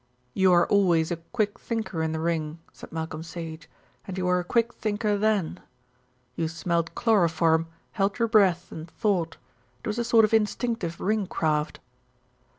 "You 0.33 0.51
are 0.53 0.65
always 0.65 1.11
a 1.11 1.17
quick 1.17 1.59
thinker 1.59 2.01
in 2.01 2.11
the 2.11 2.19
ring," 2.19 2.57
said 2.73 2.91
Malcolm 2.91 3.21
Sage, 3.21 3.69
"and 4.07 4.17
you 4.17 4.25
were 4.25 4.39
a 4.39 4.43
quick 4.43 4.73
thinker 4.73 5.15
then. 5.15 5.59
You 6.35 6.47
smelt 6.47 6.95
chloroform, 6.95 7.67
held 7.91 8.17
your 8.17 8.27
breath 8.27 8.71
and 8.71 8.89
thought. 8.89 9.37
It 9.83 9.85
was 9.85 9.99
a 9.99 10.03
sort 10.03 10.25
of 10.25 10.33
instinctive 10.33 10.99
ring 10.99 11.27
craft." 11.27 11.79